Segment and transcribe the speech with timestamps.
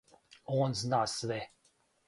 [0.61, 1.41] Он зна све.